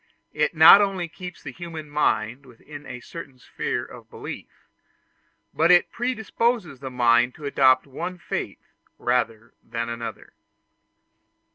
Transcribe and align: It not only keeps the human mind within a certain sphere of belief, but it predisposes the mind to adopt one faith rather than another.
It 0.33 0.55
not 0.55 0.81
only 0.81 1.07
keeps 1.07 1.43
the 1.43 1.51
human 1.51 1.87
mind 1.87 2.43
within 2.47 2.87
a 2.87 3.01
certain 3.01 3.37
sphere 3.37 3.85
of 3.85 4.09
belief, 4.09 4.49
but 5.53 5.69
it 5.69 5.91
predisposes 5.91 6.79
the 6.79 6.89
mind 6.89 7.35
to 7.35 7.45
adopt 7.45 7.85
one 7.85 8.17
faith 8.17 8.65
rather 8.97 9.53
than 9.61 9.89
another. 9.89 10.33